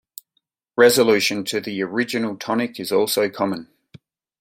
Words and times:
Resolution 0.77 1.43
to 1.43 1.61
the 1.61 1.83
original 1.83 2.35
tonic 2.35 2.79
is 2.79 2.91
also 2.91 3.29
common. 3.29 3.69